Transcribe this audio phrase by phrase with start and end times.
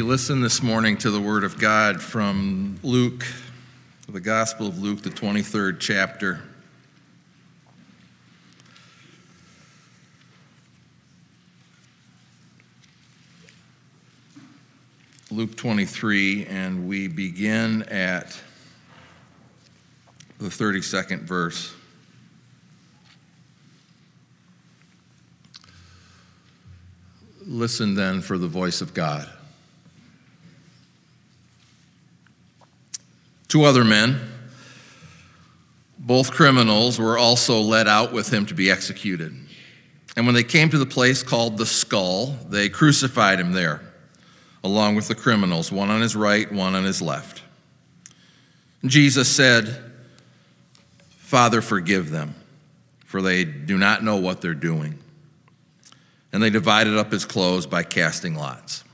[0.00, 3.26] We listen this morning to the Word of God from Luke,
[4.08, 6.40] the Gospel of Luke, the 23rd chapter.
[15.30, 18.40] Luke 23, and we begin at
[20.38, 21.74] the 32nd verse.
[27.44, 29.28] Listen then for the voice of God.
[33.50, 34.20] Two other men,
[35.98, 39.34] both criminals, were also led out with him to be executed.
[40.16, 43.82] And when they came to the place called the skull, they crucified him there,
[44.62, 47.42] along with the criminals, one on his right, one on his left.
[48.82, 49.82] And Jesus said,
[51.08, 52.36] Father, forgive them,
[53.04, 54.96] for they do not know what they're doing.
[56.32, 58.84] And they divided up his clothes by casting lots.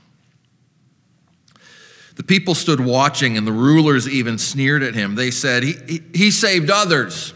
[2.17, 5.13] The people stood watching, and the rulers even sneered at him.
[5.13, 7.33] They said, He, he, he saved others.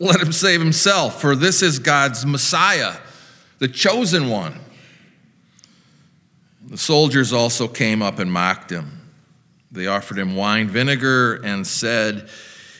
[0.00, 2.96] Let him save himself, for this is God's Messiah,
[3.60, 4.58] the chosen one.
[6.66, 9.08] The soldiers also came up and mocked him.
[9.70, 12.28] They offered him wine vinegar and said,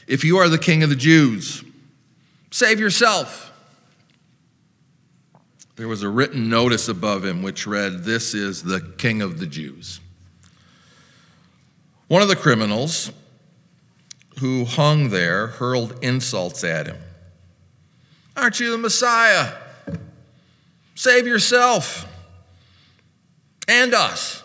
[0.09, 1.63] If you are the king of the Jews,
[2.51, 3.53] save yourself.
[5.77, 9.47] There was a written notice above him which read, This is the king of the
[9.47, 10.01] Jews.
[12.13, 13.11] One of the criminals
[14.39, 16.99] who hung there hurled insults at him.
[18.37, 19.55] Aren't you the Messiah?
[20.95, 22.07] Save yourself
[23.67, 24.43] and us.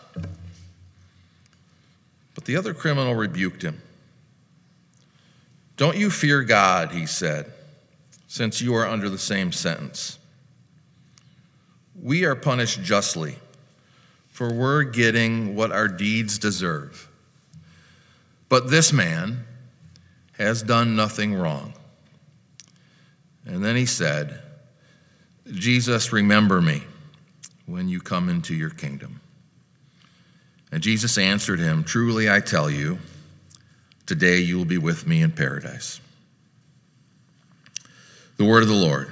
[2.35, 3.81] But the other criminal rebuked him.
[5.75, 7.51] Don't you fear God, he said,
[8.29, 10.19] since you are under the same sentence.
[12.01, 13.35] We are punished justly,
[14.29, 17.09] for we're getting what our deeds deserve.
[18.49, 19.45] But this man
[20.37, 21.73] has done nothing wrong.
[23.45, 24.41] And then he said,
[25.51, 26.83] Jesus, remember me
[27.65, 29.21] when you come into your kingdom.
[30.71, 32.99] And Jesus answered him, Truly I tell you,
[34.05, 36.01] today you will be with me in paradise.
[38.35, 39.11] The word of the Lord.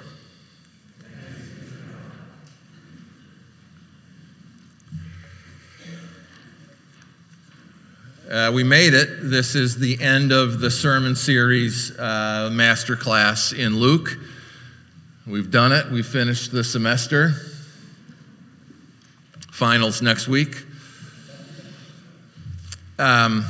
[8.30, 9.30] Uh, we made it.
[9.30, 14.18] This is the end of the sermon series uh, master class in Luke.
[15.28, 15.92] We've done it.
[15.92, 17.34] We finished the semester.
[19.52, 20.56] Finals next week.
[22.98, 23.46] Um,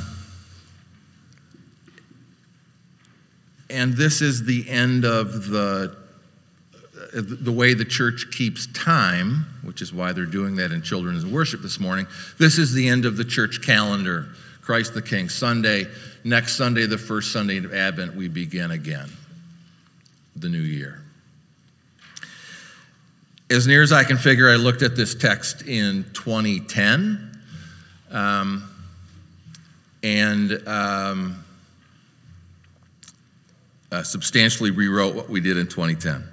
[3.70, 5.96] and this is the end of the
[7.14, 11.62] the way the church keeps time, which is why they're doing that in children's worship
[11.62, 12.06] this morning.
[12.38, 14.28] This is the end of the church calendar.
[14.66, 15.28] Christ the King.
[15.28, 15.86] Sunday,
[16.24, 19.08] next Sunday, the first Sunday of Advent, we begin again
[20.34, 21.04] the new year.
[23.48, 27.40] As near as I can figure, I looked at this text in 2010
[28.10, 28.68] um,
[30.02, 31.44] and um,
[33.92, 36.24] uh, substantially rewrote what we did in 2010.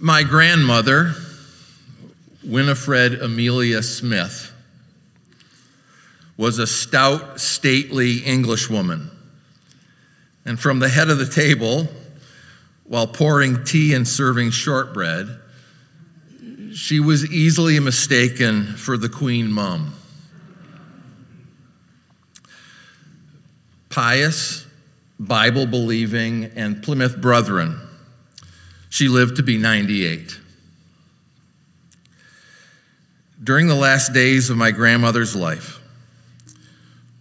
[0.00, 1.14] My grandmother,
[2.44, 4.52] Winifred Amelia Smith
[6.36, 9.10] was a stout, stately Englishwoman.
[10.44, 11.88] And from the head of the table,
[12.84, 15.38] while pouring tea and serving shortbread,
[16.74, 19.94] she was easily mistaken for the Queen Mum.
[23.88, 24.66] Pious,
[25.20, 27.78] Bible believing, and Plymouth Brethren.
[28.88, 30.40] She lived to be 98.
[33.42, 35.80] During the last days of my grandmother's life,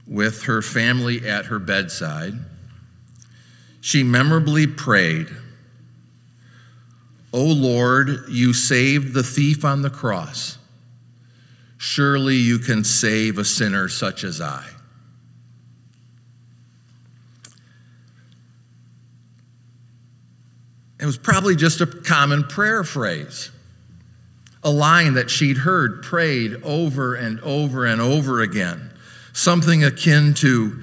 [0.06, 2.33] with her family at her bedside,
[3.79, 5.29] she memorably prayed,
[7.33, 10.57] O Lord, you saved the thief on the cross.
[11.77, 14.67] Surely you can save a sinner such as I.
[21.00, 23.50] It was probably just a common prayer phrase
[24.63, 28.91] a line that she'd heard prayed over and over and over again,
[29.33, 30.81] something akin to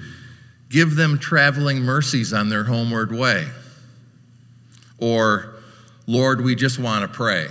[0.69, 3.47] give them traveling mercies on their homeward way,
[4.97, 5.55] or
[6.07, 7.47] Lord, we just want to pray.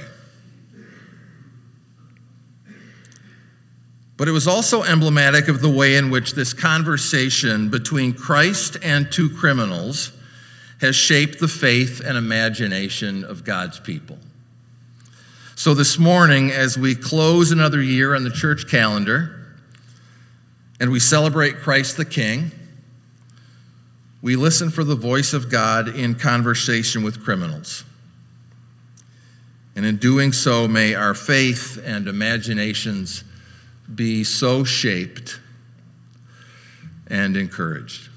[4.16, 9.10] But it was also emblematic of the way in which this conversation between Christ and
[9.10, 10.12] two criminals
[10.80, 14.18] has shaped the faith and imagination of God's people.
[15.58, 19.44] So, this morning, as we close another year on the church calendar
[20.78, 22.52] and we celebrate Christ the King,
[24.22, 27.82] we listen for the voice of God in conversation with criminals.
[29.74, 33.24] And in doing so, may our faith and imaginations
[33.92, 35.40] be so shaped
[37.08, 38.08] and encouraged.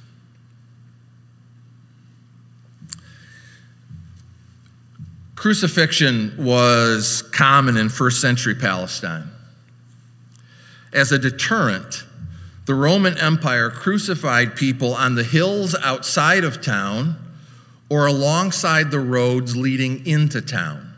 [5.42, 9.28] Crucifixion was common in first century Palestine.
[10.94, 12.04] As a deterrent,
[12.68, 17.16] the Roman Empire crucified people on the hills outside of town
[17.90, 20.94] or alongside the roads leading into town.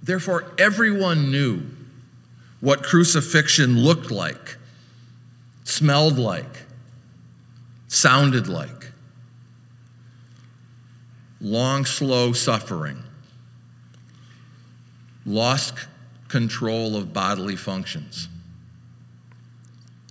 [0.00, 1.62] Therefore, everyone knew
[2.60, 4.58] what crucifixion looked like,
[5.64, 6.66] smelled like,
[7.88, 8.75] sounded like
[11.46, 13.00] long, slow suffering,
[15.24, 15.74] lost
[16.26, 18.28] control of bodily functions,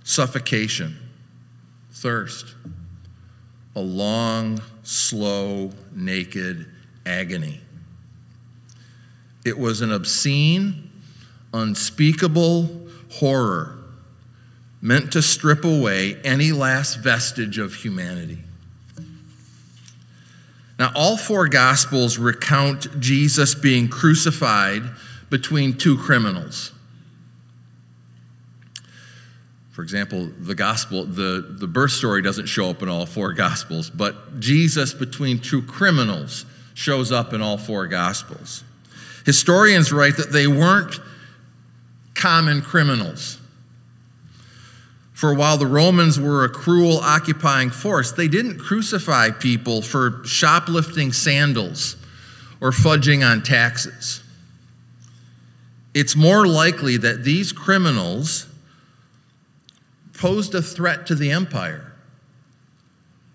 [0.02, 0.96] suffocation,
[1.92, 2.54] thirst,
[3.74, 6.66] a long, slow, naked
[7.04, 7.60] agony.
[9.44, 10.90] It was an obscene,
[11.52, 13.76] unspeakable horror
[14.80, 18.38] meant to strip away any last vestige of humanity.
[20.78, 24.82] Now, all four Gospels recount Jesus being crucified
[25.30, 26.72] between two criminals.
[29.76, 33.90] For example, the gospel, the, the birth story doesn't show up in all four gospels,
[33.90, 38.64] but Jesus between two criminals shows up in all four gospels.
[39.26, 40.98] Historians write that they weren't
[42.14, 43.38] common criminals.
[45.16, 51.10] For while the Romans were a cruel occupying force, they didn't crucify people for shoplifting
[51.14, 51.96] sandals
[52.60, 54.22] or fudging on taxes.
[55.94, 58.46] It's more likely that these criminals
[60.12, 61.94] posed a threat to the empire.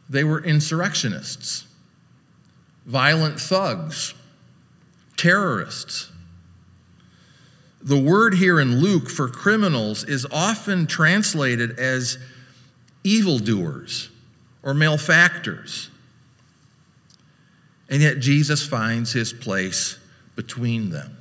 [0.07, 1.65] They were insurrectionists,
[2.85, 4.13] violent thugs,
[5.17, 6.10] terrorists.
[7.83, 12.19] The word here in Luke for criminals is often translated as
[13.03, 14.09] evildoers
[14.61, 15.89] or malefactors.
[17.89, 19.97] And yet Jesus finds his place
[20.35, 21.17] between them.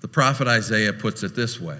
[0.00, 1.78] The prophet Isaiah puts it this way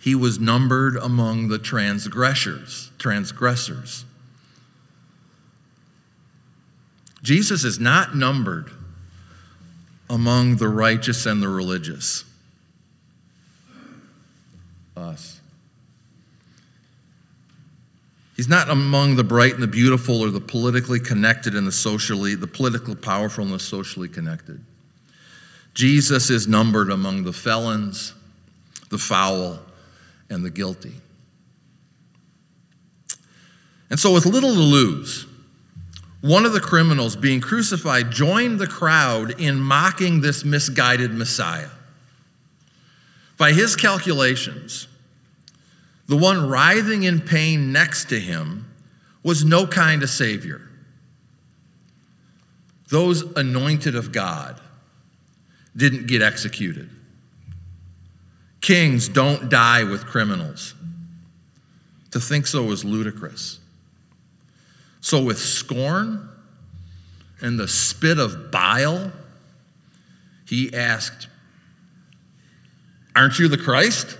[0.00, 4.04] He was numbered among the transgressors, transgressors.
[7.22, 8.70] Jesus is not numbered
[10.10, 12.24] among the righteous and the religious?
[14.96, 15.40] Us.
[18.36, 22.36] He's not among the bright and the beautiful or the politically connected and the socially,
[22.36, 24.64] the politically powerful and the socially connected.
[25.74, 28.14] Jesus is numbered among the felons,
[28.90, 29.58] the foul,
[30.30, 30.94] and the guilty.
[33.90, 35.26] And so, with little to lose,
[36.20, 41.70] one of the criminals being crucified joined the crowd in mocking this misguided Messiah.
[43.36, 44.88] By his calculations,
[46.08, 48.66] the one writhing in pain next to him
[49.22, 50.62] was no kind of Savior.
[52.88, 54.60] Those anointed of God
[55.76, 56.90] didn't get executed.
[58.60, 60.74] Kings don't die with criminals.
[62.10, 63.57] To think so is ludicrous.
[65.08, 66.28] So, with scorn
[67.40, 69.10] and the spit of bile,
[70.46, 71.28] he asked,
[73.16, 74.18] Aren't you the Christ?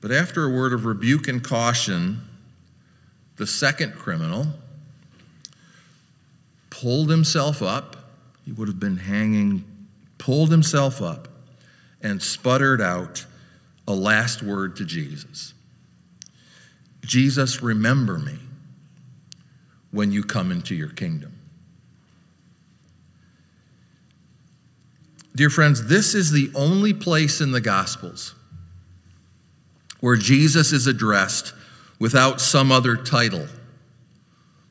[0.00, 2.22] But after a word of rebuke and caution,
[3.36, 4.46] the second criminal
[6.70, 7.98] pulled himself up.
[8.46, 9.62] He would have been hanging,
[10.16, 11.28] pulled himself up,
[12.00, 13.26] and sputtered out
[13.86, 15.52] a last word to Jesus.
[17.04, 18.38] Jesus, remember me
[19.90, 21.38] when you come into your kingdom.
[25.34, 28.34] Dear friends, this is the only place in the Gospels
[30.00, 31.54] where Jesus is addressed
[31.98, 33.46] without some other title,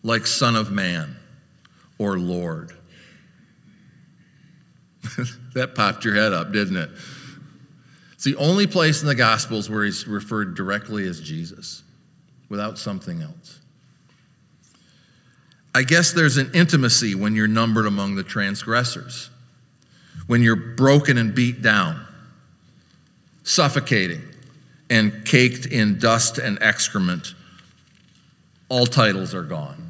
[0.03, 1.15] like Son of Man
[1.97, 2.73] or Lord.
[5.55, 6.89] that popped your head up, didn't it?
[8.13, 11.83] It's the only place in the Gospels where he's referred directly as Jesus
[12.51, 13.61] without something else.
[15.73, 19.29] I guess there's an intimacy when you're numbered among the transgressors,
[20.27, 22.05] when you're broken and beat down,
[23.43, 24.21] suffocating,
[24.89, 27.35] and caked in dust and excrement.
[28.67, 29.89] All titles are gone.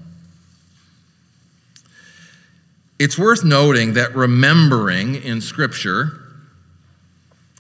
[2.99, 6.19] It's worth noting that remembering in Scripture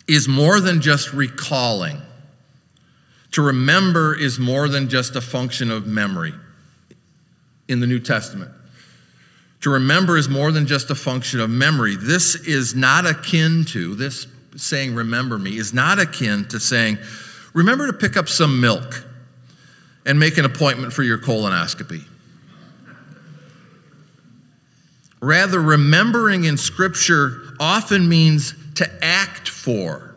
[0.07, 1.99] is more than just recalling.
[3.31, 6.33] To remember is more than just a function of memory
[7.67, 8.51] in the New Testament.
[9.61, 11.95] To remember is more than just a function of memory.
[11.95, 16.97] This is not akin to, this saying, remember me, is not akin to saying,
[17.53, 19.05] remember to pick up some milk
[20.05, 22.03] and make an appointment for your colonoscopy.
[25.21, 30.10] Rather, remembering in Scripture often means to act for.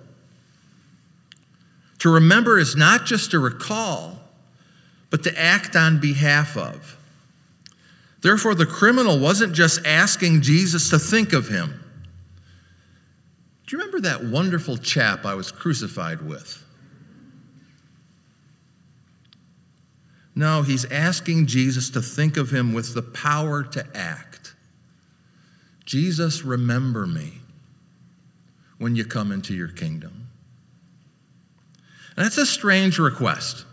[2.04, 4.18] To remember is not just to recall,
[5.08, 6.98] but to act on behalf of.
[8.20, 11.82] Therefore, the criminal wasn't just asking Jesus to think of him.
[13.66, 16.62] Do you remember that wonderful chap I was crucified with?
[20.34, 24.54] No, he's asking Jesus to think of him with the power to act.
[25.86, 27.38] Jesus, remember me
[28.76, 30.24] when you come into your kingdom.
[32.16, 33.64] And that's a strange request.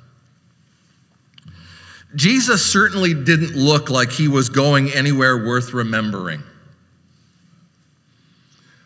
[2.16, 6.44] Jesus certainly didn't look like he was going anywhere worth remembering.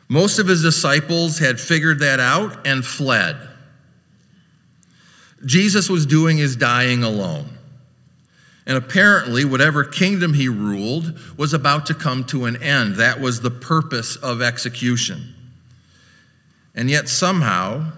[0.07, 3.37] Most of his disciples had figured that out and fled.
[5.43, 7.49] Jesus was doing his dying alone.
[8.67, 12.95] And apparently, whatever kingdom he ruled was about to come to an end.
[12.95, 15.33] That was the purpose of execution.
[16.73, 17.91] And yet, somehow,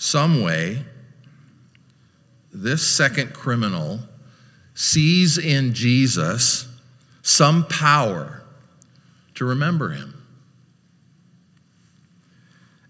[0.00, 0.82] some way,
[2.50, 4.00] this second criminal
[4.74, 6.66] sees in Jesus
[7.20, 8.42] some power
[9.34, 10.14] to remember him.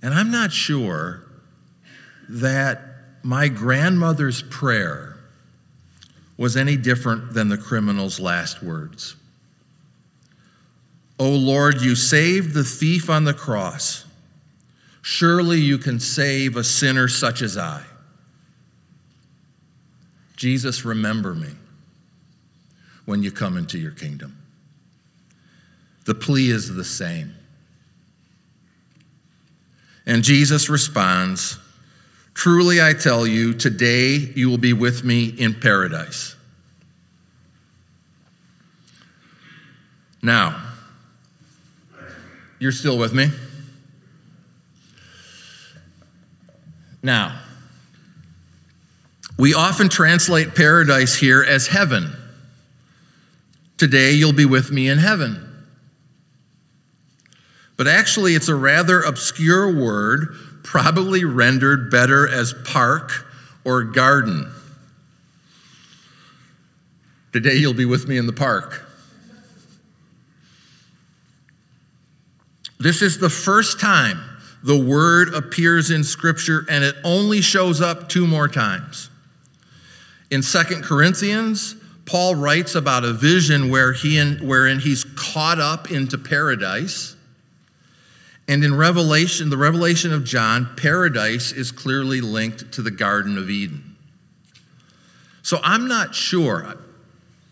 [0.00, 1.24] And I'm not sure
[2.28, 2.80] that
[3.24, 5.18] my grandmother's prayer
[6.36, 9.16] was any different than the criminal's last words.
[11.18, 14.04] O Lord, you saved the thief on the cross.
[15.02, 17.82] Surely you can save a sinner such as I.
[20.36, 21.50] Jesus, remember me
[23.04, 24.36] when you come into your kingdom.
[26.06, 27.34] The plea is the same.
[30.06, 31.58] And Jesus responds,
[32.34, 36.36] Truly I tell you, today you will be with me in paradise.
[40.22, 40.62] Now,
[42.58, 43.30] you're still with me?
[47.02, 47.40] Now,
[49.38, 52.14] we often translate paradise here as heaven.
[53.78, 55.46] Today you'll be with me in heaven.
[57.78, 63.26] But actually, it's a rather obscure word probably rendered better as park
[63.64, 64.52] or garden.
[67.32, 68.86] Today you'll be with me in the park.
[72.78, 74.29] This is the first time
[74.62, 79.08] the word appears in Scripture, and it only shows up two more times.
[80.30, 85.90] In Second Corinthians, Paul writes about a vision where he in, wherein he's caught up
[85.90, 87.16] into paradise.
[88.48, 93.48] And in Revelation, the revelation of John, paradise is clearly linked to the Garden of
[93.48, 93.96] Eden.
[95.42, 96.64] So I'm not sure,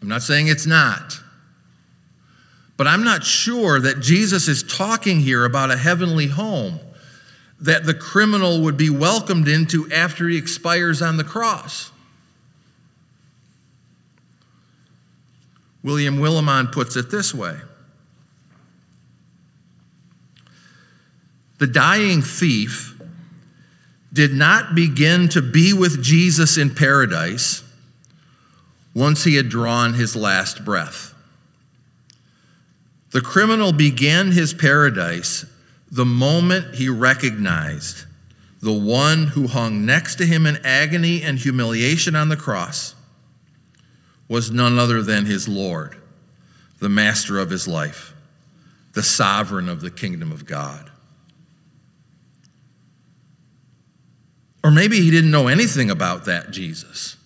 [0.03, 1.21] I'm not saying it's not,
[2.77, 6.81] but I'm not sure that Jesus is talking here about a heavenly home
[7.61, 11.91] that the criminal would be welcomed into after he expires on the cross.
[15.83, 17.57] William Willimon puts it this way
[21.59, 23.01] the dying thief
[24.13, 27.63] did not begin to be with Jesus in paradise
[28.95, 31.15] once he had drawn his last breath.
[33.11, 35.45] The criminal began his paradise
[35.91, 38.05] the moment he recognized
[38.61, 42.95] the one who hung next to him in agony and humiliation on the cross
[44.29, 45.97] was none other than his Lord,
[46.81, 48.15] the master of his life,
[48.93, 50.91] the sovereign of the kingdom of God.
[54.63, 57.17] Or maybe he didn't know anything about that Jesus.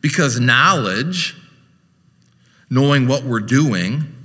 [0.00, 1.36] Because knowledge,
[2.70, 4.17] knowing what we're doing,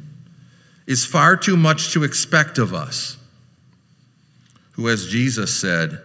[0.85, 3.17] is far too much to expect of us,
[4.73, 6.01] who, as Jesus said,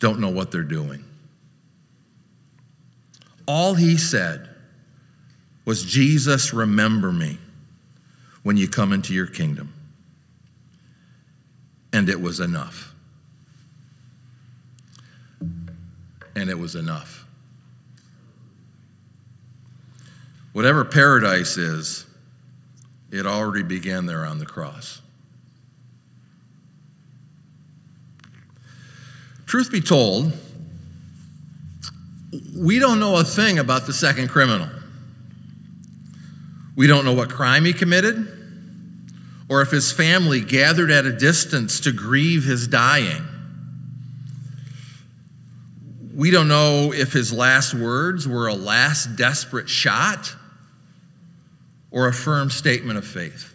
[0.00, 1.04] don't know what they're doing.
[3.46, 4.48] All he said
[5.64, 7.38] was, Jesus, remember me
[8.42, 9.72] when you come into your kingdom.
[11.92, 12.94] And it was enough.
[16.36, 17.26] and it was enough.
[20.52, 22.05] Whatever paradise is,
[23.16, 25.00] It already began there on the cross.
[29.46, 30.32] Truth be told,
[32.54, 34.68] we don't know a thing about the second criminal.
[36.74, 38.32] We don't know what crime he committed
[39.48, 43.24] or if his family gathered at a distance to grieve his dying.
[46.14, 50.34] We don't know if his last words were a last desperate shot
[51.96, 53.54] or a firm statement of faith.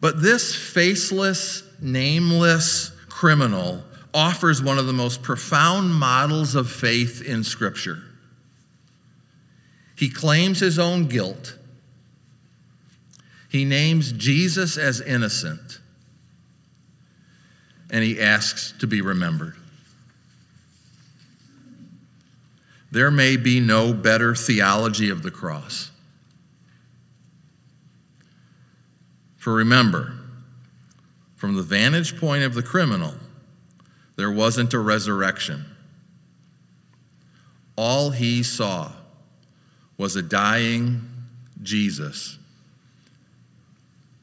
[0.00, 7.44] But this faceless, nameless criminal offers one of the most profound models of faith in
[7.44, 8.02] Scripture.
[9.96, 11.56] He claims his own guilt.
[13.48, 15.78] He names Jesus as innocent.
[17.88, 19.54] And he asks to be remembered.
[22.90, 25.92] There may be no better theology of the cross.
[29.46, 30.12] For remember,
[31.36, 33.14] from the vantage point of the criminal,
[34.16, 35.64] there wasn't a resurrection.
[37.76, 38.90] All he saw
[39.96, 41.08] was a dying
[41.62, 42.38] Jesus.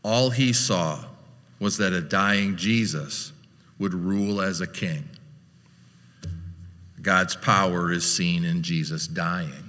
[0.03, 1.05] All he saw
[1.57, 3.31] was that a dying Jesus
[3.79, 5.07] would rule as a king.
[7.01, 9.62] God's power is seen in Jesus dying.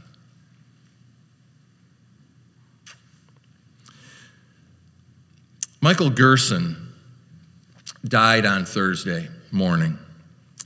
[5.84, 6.94] Michael Gerson
[8.08, 9.98] died on Thursday morning.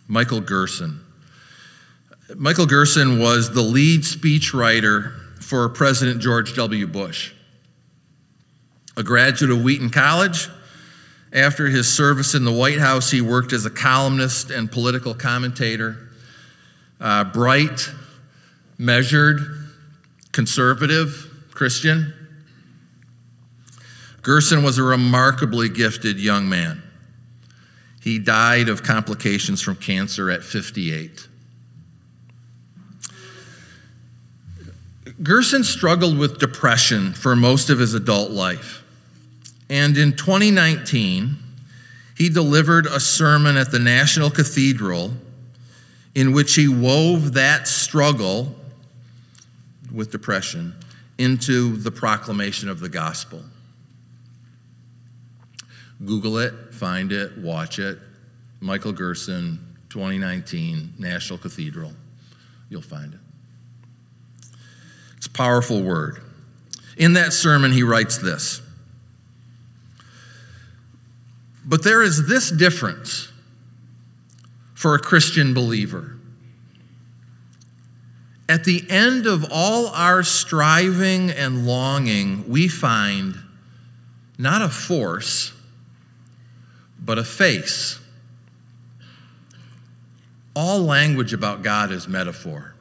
[0.07, 1.01] Michael Gerson.
[2.37, 6.87] Michael Gerson was the lead speechwriter for President George W.
[6.87, 7.33] Bush.
[8.97, 10.49] A graduate of Wheaton College,
[11.33, 15.97] after his service in the White House, he worked as a columnist and political commentator.
[17.01, 17.91] Uh, bright,
[18.79, 19.41] measured,
[20.31, 22.15] conservative, Christian.
[24.29, 26.83] Gerson was a remarkably gifted young man.
[28.03, 31.27] He died of complications from cancer at 58.
[35.23, 38.85] Gerson struggled with depression for most of his adult life.
[39.71, 41.39] And in 2019,
[42.15, 45.15] he delivered a sermon at the National Cathedral
[46.15, 48.55] in which he wove that struggle
[49.91, 50.75] with depression
[51.17, 53.43] into the proclamation of the gospel.
[56.05, 57.99] Google it, find it, watch it.
[58.61, 61.93] Michael Gerson, 2019, National Cathedral.
[62.69, 63.21] You'll find it.
[65.17, 66.21] It's a powerful word.
[66.97, 68.61] In that sermon, he writes this
[71.65, 73.33] But there is this difference
[74.75, 76.15] for a Christian believer.
[78.49, 83.37] At the end of all our striving and longing, we find
[84.39, 85.53] not a force,
[87.09, 87.99] but a face.
[90.55, 92.75] All language about God is metaphor.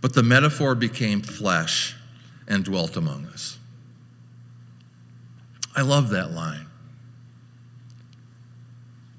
[0.00, 1.96] But the metaphor became flesh
[2.46, 3.58] and dwelt among us.
[5.74, 6.66] I love that line.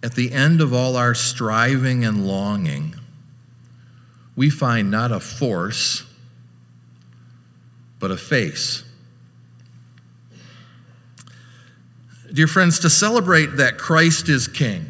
[0.01, 2.95] At the end of all our striving and longing,
[4.37, 6.05] we find not a force,
[7.99, 8.85] but a face.
[12.31, 14.85] Dear friends, to celebrate that Christ is King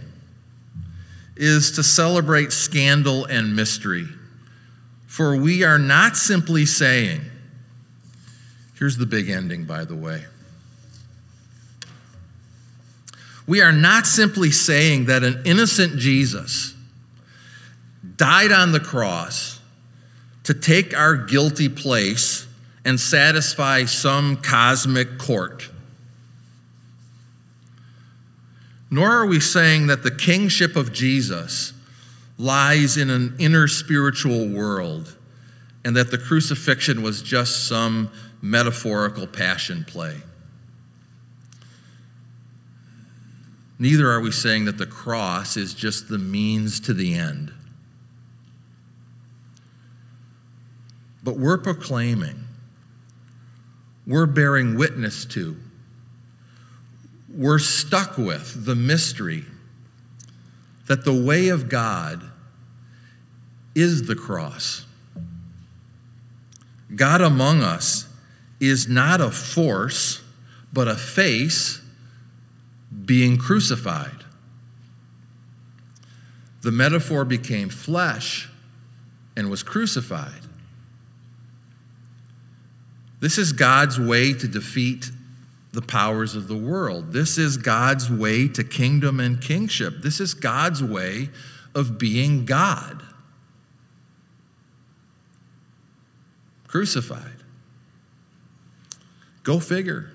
[1.36, 4.08] is to celebrate scandal and mystery.
[5.06, 7.22] For we are not simply saying,
[8.78, 10.26] here's the big ending, by the way.
[13.46, 16.74] We are not simply saying that an innocent Jesus
[18.18, 19.60] died on the cross
[20.44, 22.48] to take our guilty place
[22.84, 25.70] and satisfy some cosmic court.
[28.90, 31.74] Nor are we saying that the kingship of Jesus
[32.38, 35.18] lies in an inner spiritual world
[35.84, 40.22] and that the crucifixion was just some metaphorical passion play.
[43.80, 47.54] Neither are we saying that the cross is just the means to the end.
[51.24, 52.46] But we're proclaiming,
[54.06, 55.58] we're bearing witness to,
[57.34, 59.44] we're stuck with the mystery
[60.88, 62.24] that the way of God
[63.76, 64.86] is the cross.
[66.96, 68.08] God among us
[68.60, 70.22] is not a force,
[70.72, 71.82] but a face
[73.06, 74.24] being crucified.
[76.62, 78.50] The metaphor became flesh
[79.36, 80.42] and was crucified.
[83.20, 85.12] This is God's way to defeat
[85.78, 87.14] the powers of the world.
[87.14, 90.02] This is God's way to kingdom and kingship.
[90.02, 91.30] This is God's way
[91.76, 93.04] of being God.
[96.66, 97.44] Crucified.
[99.44, 100.12] Go figure.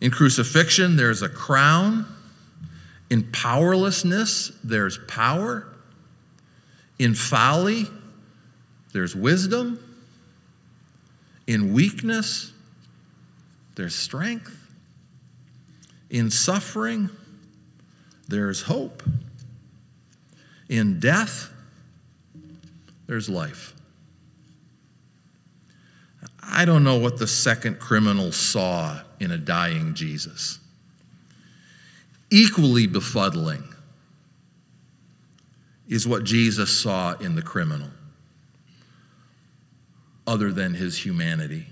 [0.00, 2.06] In crucifixion, there's a crown.
[3.10, 5.66] In powerlessness, there's power.
[7.00, 7.88] In folly,
[8.92, 9.80] there's wisdom.
[11.48, 12.52] In weakness,
[13.74, 14.56] there's strength.
[16.10, 17.08] In suffering,
[18.28, 19.02] there's hope.
[20.68, 21.52] In death,
[23.06, 23.74] there's life.
[26.42, 30.58] I don't know what the second criminal saw in a dying Jesus.
[32.30, 33.64] Equally befuddling
[35.88, 37.90] is what Jesus saw in the criminal,
[40.26, 41.66] other than his humanity.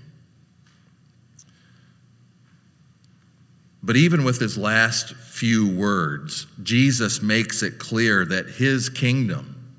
[3.89, 9.73] But even with his last few words, Jesus makes it clear that his kingdom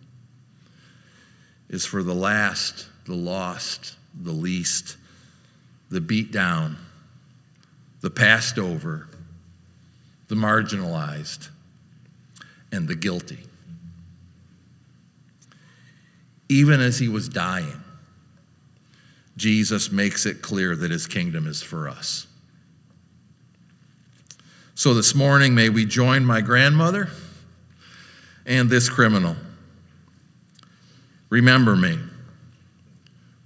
[1.69, 4.97] is for the last, the lost, the least,
[5.91, 6.77] the beat down,
[8.01, 9.07] the passed over,
[10.27, 11.49] the marginalized,
[12.73, 13.39] and the guilty.
[16.49, 17.81] Even as he was dying,
[19.37, 22.27] Jesus makes it clear that his kingdom is for us.
[24.81, 27.11] So this morning, may we join my grandmother
[28.47, 29.37] and this criminal.
[31.29, 31.99] Remember me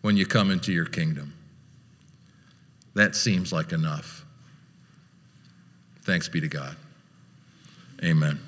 [0.02, 1.34] when you come into your kingdom.
[2.94, 4.24] That seems like enough.
[6.02, 6.76] Thanks be to God.
[8.04, 8.38] Amen.